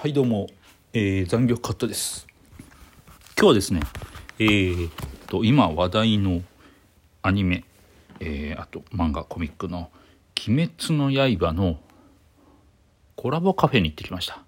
[0.00, 0.46] はいどうも、
[0.94, 2.26] えー、残業カットです。
[3.36, 3.80] 今日はですね
[4.38, 4.90] えー、
[5.28, 6.40] と今話題の
[7.20, 7.64] アニメ、
[8.18, 9.90] えー、あと漫画コミックの
[10.48, 11.78] 「鬼滅の刃」の
[13.14, 14.42] コラボカフェに行ってきました。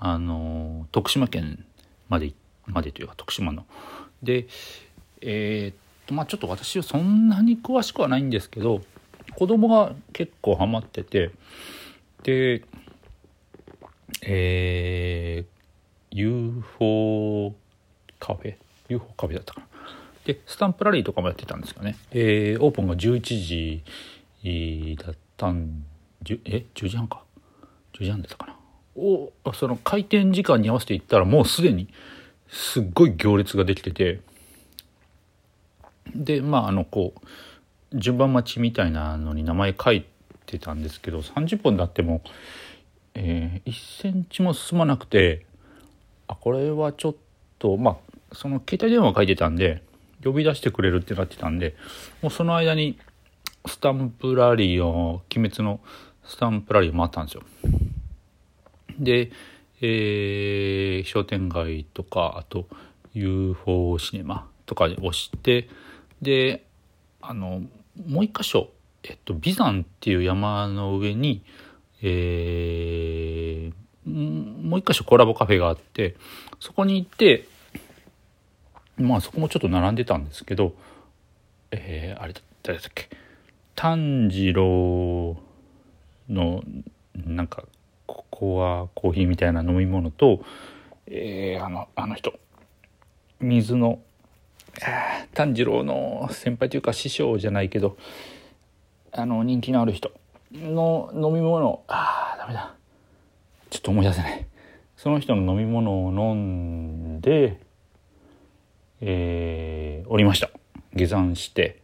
[0.00, 1.64] あの、徳島県
[2.08, 2.32] まで
[2.66, 3.66] までというか徳島の。
[4.20, 4.48] で
[5.20, 8.82] えー、とまあちょっと私はそんなに詳しくはないんですけど
[9.36, 11.30] 子供が結構ハマってて
[12.24, 12.64] で
[14.30, 17.54] えー、UFO
[18.20, 18.56] カフェ
[18.90, 19.66] ？UFO カフェだったかな。
[20.26, 23.82] でスタンプラリーとかもやってたんですよね、えー、オープンが11
[24.42, 25.82] 時だったん
[26.44, 27.24] え？10時半か。
[27.94, 28.54] 10時半だったかな。
[28.96, 31.88] おその開店時間に合わせて行ったらもうすでに
[32.48, 34.20] すっごい行列ができてて。
[36.14, 40.04] でまああのこう順番待ちみたいなのに名前書い
[40.46, 42.22] てたんですけど30分経っても
[43.20, 45.44] えー、1センチも進まなくて
[46.28, 47.14] あこれはちょっ
[47.58, 47.96] とまあ
[48.32, 49.82] その携帯電話書いてたんで
[50.22, 51.74] 呼び出してくれるってなってたんで
[52.22, 52.98] もうその間に
[53.66, 55.80] スタンプラリーを「鬼滅」の
[56.24, 57.42] スタンプラリーを回ったんですよ。
[58.98, 59.30] で、
[59.80, 62.66] えー、商店街とかあと
[63.14, 65.68] UFO シネマとかで押して
[66.22, 66.64] で
[67.20, 67.62] あの
[68.06, 68.70] もう一箇所、
[69.02, 71.42] えっと、ビザンっていう山の上に
[72.02, 76.16] えー、もう一箇所コラボカフェがあって
[76.60, 77.48] そこに行って
[78.96, 80.74] まあそこもちょっと並んでたんですけど
[81.70, 83.10] えー、あれ誰だっけ？
[83.74, 85.36] 炭治郎
[86.28, 86.62] の
[87.14, 87.64] なんか
[88.06, 90.42] ここはコーヒーみたいな飲み物と、
[91.06, 92.32] えー、あのあの人。
[93.40, 94.00] 水の
[95.34, 97.96] 炭治郎の先輩というか師匠じゃないけど
[99.12, 100.10] あの人気のある人。
[100.52, 101.84] の飲み物。
[101.88, 102.74] ああダメだ。
[103.70, 104.46] ちょっと思い出せない。
[104.96, 107.60] その人の飲み物を飲んで
[109.00, 110.50] えー、降りました。
[110.94, 111.80] 下山して。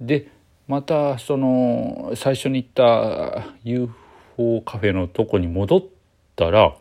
[0.00, 0.28] で
[0.68, 5.82] またその最初に行った UFO カフェのとこに戻っ
[6.34, 6.76] たら、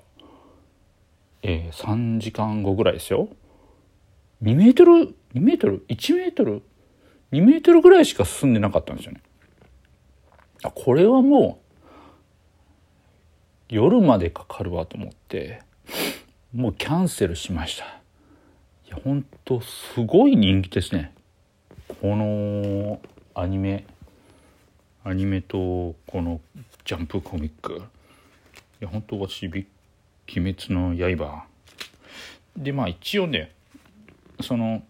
[1.44, 3.30] えー、3時間後ぐらいですよ。
[4.44, 6.62] 2メートル2メートル？1メートル
[7.32, 9.22] ？2メートルぐらいしか進んでなかったんですよね。
[10.72, 11.60] これはも
[13.70, 15.62] う夜までかかるわと思って
[16.54, 17.86] もうキャンセルしました。
[17.86, 21.14] いやほんとすごい人気ですね。
[22.02, 23.02] この
[23.34, 23.86] アニメ
[25.04, 26.40] アニメとこの
[26.86, 27.82] ジャンプコミック。
[28.82, 29.66] いや本当私「鬼
[30.28, 31.46] 滅の刃」
[32.58, 33.52] でまあ一応ね
[34.42, 34.84] その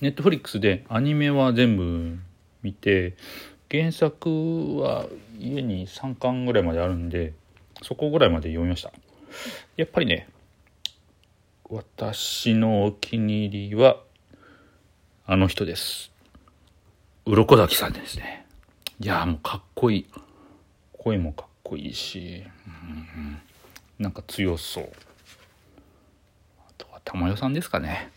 [0.00, 2.18] ネットフリックスでアニメは全部
[2.62, 3.14] 見て
[3.70, 5.06] 原作は
[5.38, 7.32] 家に3巻ぐらいまであるんで
[7.82, 8.92] そこぐらいまで読みました。
[9.76, 10.28] やっぱりね
[11.68, 13.96] 私のお気に入りは
[15.26, 16.12] あの人です。
[17.24, 18.46] 鱗滝さんですね。
[19.00, 20.06] いやもうかっこいい。
[20.92, 23.38] 声もかっこいいし、うん、
[23.98, 24.92] なんか強そう。
[26.68, 28.10] あとは玉代さんですかね。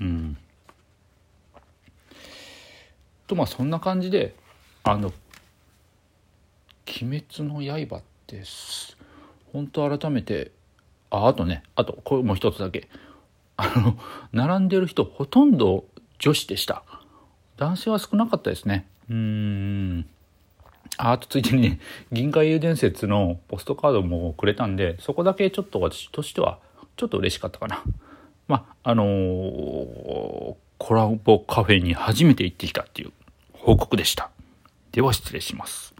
[0.00, 0.36] うん。
[3.26, 4.34] とまあそんな感じで
[4.90, 5.12] あの
[7.02, 8.42] 「鬼滅の刃」って
[9.52, 10.50] 本当改めて
[11.10, 12.88] ああとねあとこれもう一つだけ。
[13.56, 13.98] あの
[14.32, 15.84] 並んでる人ほとんど
[16.18, 16.82] 女子でした。
[17.58, 18.86] 男性は少なかったですね。
[19.10, 20.06] うん。
[20.96, 21.80] あとついでにね
[22.10, 26.58] 銀河英伝説のポストカードもくれたんでそこだけちょっと私としては
[26.96, 27.84] ちょっと嬉しかったかな。
[28.48, 33.12] まああのー、コラボカフェに初めて行ってきたっていう
[33.52, 34.30] 報告でした。
[34.92, 35.94] では失礼します。